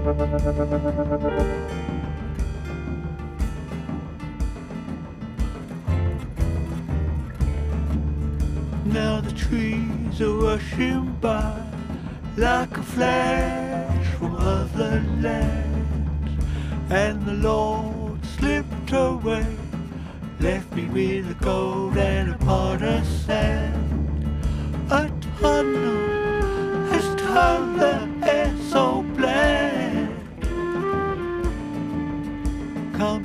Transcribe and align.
Now 0.00 0.14
the 9.20 9.34
trees 9.36 10.22
are 10.22 10.32
rushing 10.32 11.12
by 11.20 11.62
like 12.38 12.78
a 12.78 12.82
flash 12.82 14.06
from 14.14 14.36
other 14.36 15.04
lands, 15.20 16.46
and 16.88 17.26
the 17.26 17.34
Lord 17.34 18.24
slipped 18.24 18.92
away, 18.92 19.54
left 20.40 20.72
me 20.72 20.86
with 20.86 21.30
a 21.30 21.34
gold 21.44 21.98
and 21.98 22.30
a 22.30 22.38
pot 22.38 22.82
of 22.82 23.06
sand. 23.06 23.79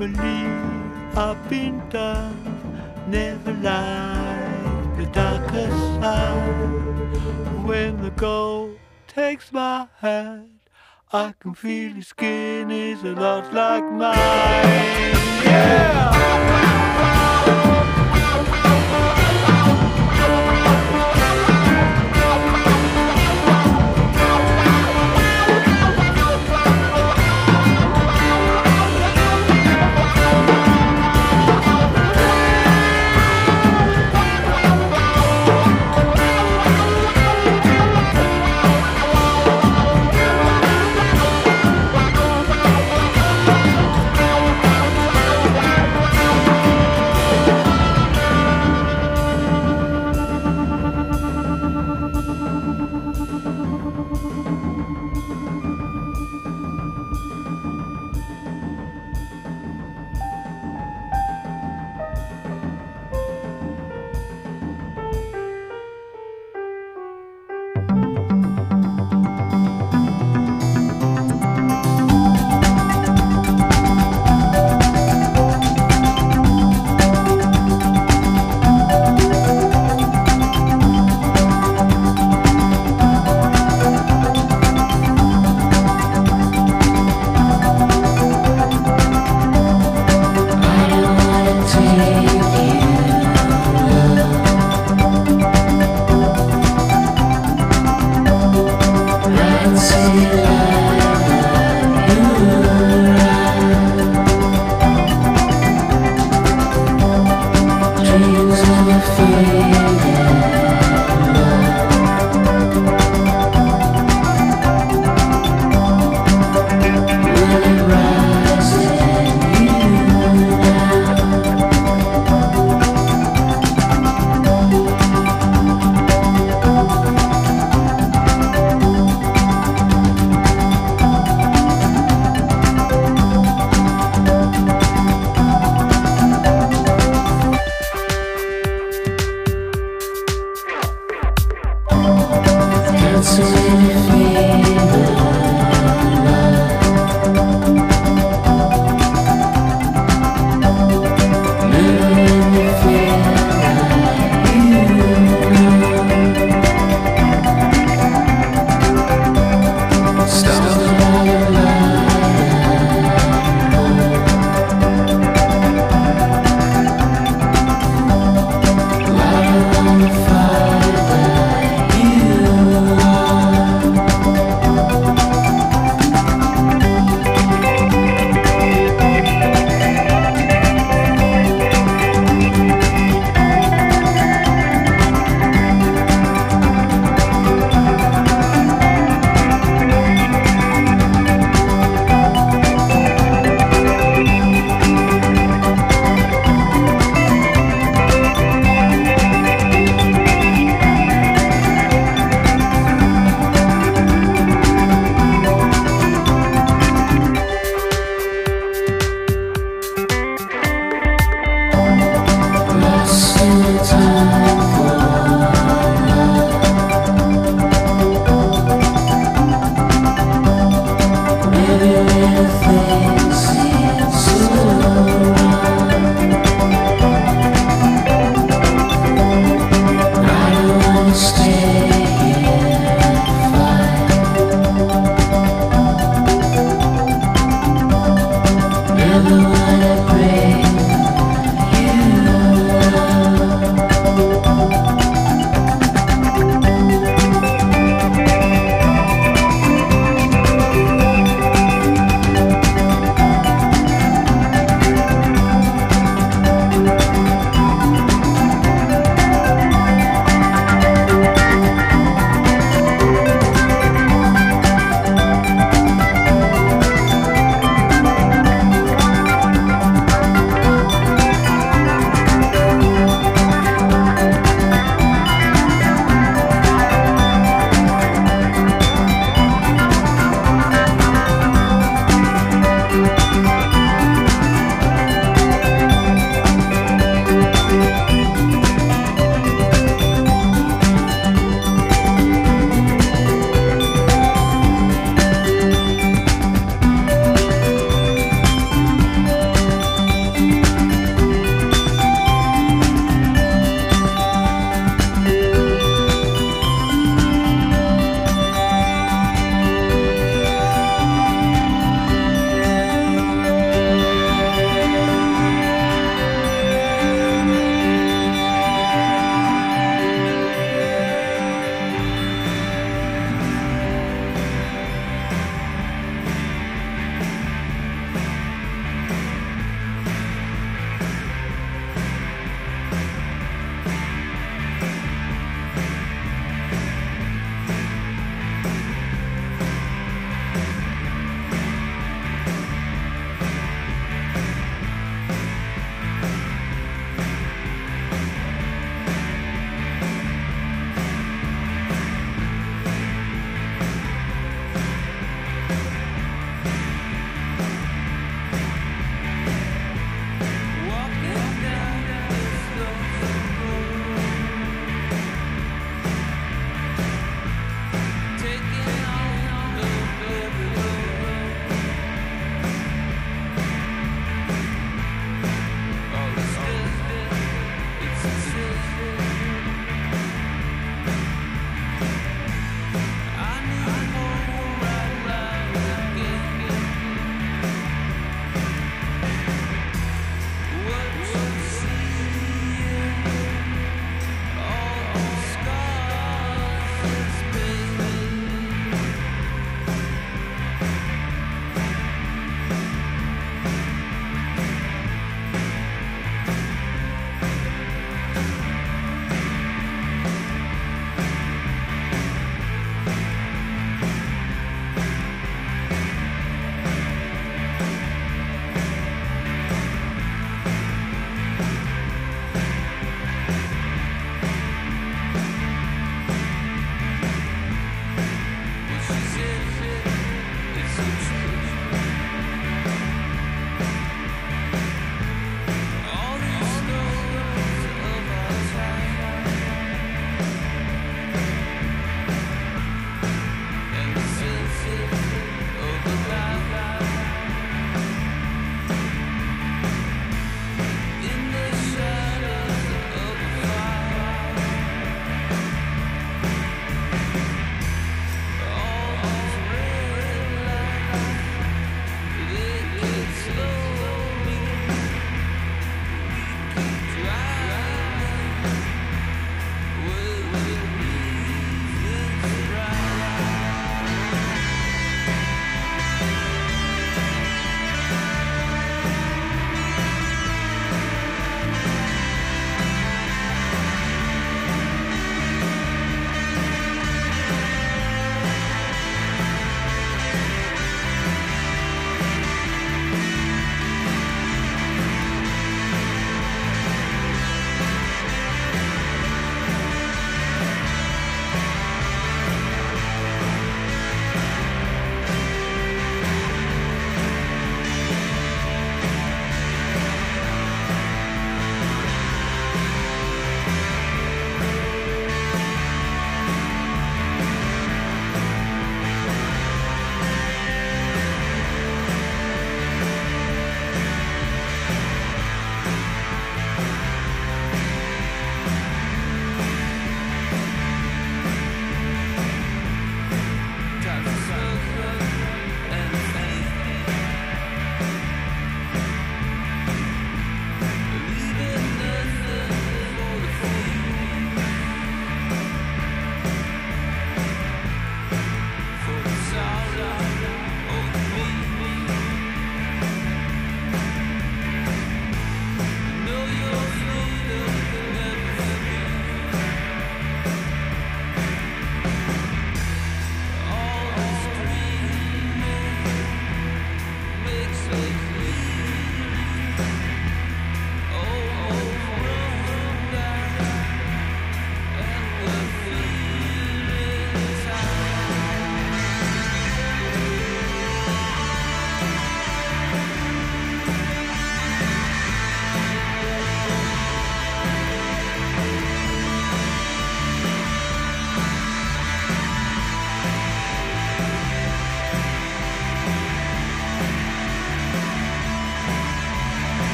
Believe 0.00 1.14
I've 1.14 1.50
been 1.50 1.86
done, 1.90 2.34
never 3.06 3.52
like 3.52 4.96
the 4.96 5.04
darker 5.12 5.68
side. 6.00 7.66
When 7.66 8.00
the 8.00 8.10
gold 8.12 8.78
takes 9.06 9.52
my 9.52 9.88
hand, 9.98 10.60
I 11.12 11.34
can 11.38 11.52
feel 11.52 11.92
his 11.92 12.08
skin 12.08 12.70
is 12.70 13.02
a 13.02 13.12
lot 13.12 13.52
like 13.52 13.84
mine. 13.84 14.16
Yeah! 15.44 16.19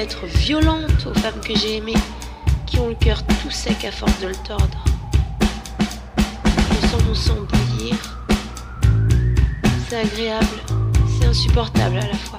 lettres 0.00 0.24
violentes 0.24 1.06
aux 1.06 1.18
femmes 1.18 1.42
que 1.46 1.54
j'ai 1.54 1.76
aimées, 1.76 1.92
qui 2.64 2.78
ont 2.78 2.88
le 2.88 2.94
cœur 2.94 3.22
tout 3.22 3.50
sec 3.50 3.84
à 3.84 3.92
force 3.92 4.18
de 4.20 4.28
le 4.28 4.34
tordre. 4.34 4.82
Je 6.46 6.88
sens 6.88 7.04
mon 7.04 7.14
sang 7.14 7.36
bouillir. 7.46 7.96
C'est 9.86 9.96
agréable, 9.96 10.46
c'est 11.06 11.26
insupportable 11.26 11.98
à 11.98 12.06
la 12.06 12.14
fois. 12.14 12.29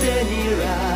Senira. 0.00 0.93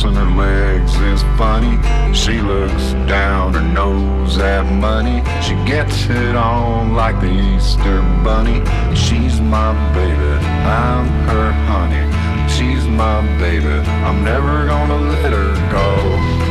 crossing 0.00 0.16
her 0.16 0.36
legs 0.36 0.94
is 0.96 1.22
funny. 1.36 1.78
She 2.14 2.40
looks 2.40 2.92
down 3.08 3.54
her 3.54 3.60
nose 3.60 4.38
at 4.38 4.64
money. 4.64 5.22
She 5.42 5.54
gets 5.66 6.08
it 6.08 6.36
on 6.36 6.94
like 6.94 7.20
the 7.20 7.30
Easter 7.30 8.00
bunny. 8.24 8.64
She's 8.94 9.40
my 9.40 9.72
baby, 9.94 10.46
I'm 10.66 11.06
her 11.28 11.52
honey. 11.68 12.06
She's 12.48 12.86
my 12.86 13.20
baby, 13.38 13.66
I'm 14.06 14.24
never 14.24 14.66
gonna 14.66 14.96
let 14.96 15.32
her 15.32 15.54
go. 15.70 16.50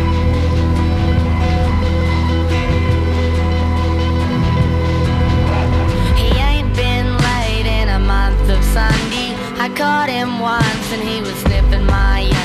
month 8.00 8.50
of 8.50 8.64
Sunday. 8.64 9.36
I 9.60 9.70
caught 9.76 10.10
him 10.10 10.40
once 10.40 10.94
and 10.94 11.04
he 11.04 11.20
was 11.20 11.36
sniffing 11.42 11.86
my 11.86 12.39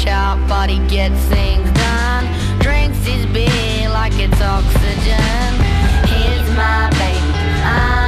sharp 0.00 0.38
body 0.48 0.78
gets 0.88 1.20
things 1.26 1.70
done. 1.72 2.24
Drinks 2.60 3.04
his 3.04 3.26
beer 3.26 3.88
like 3.90 4.14
it's 4.16 4.40
oxygen. 4.40 5.52
Here's 6.08 6.48
my 6.56 6.88
baby, 6.96 7.44
I'm 7.62 7.99